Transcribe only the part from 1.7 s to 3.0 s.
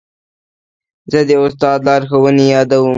لارښوونې یادوم.